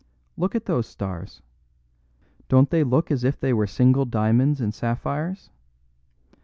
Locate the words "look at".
0.35-0.65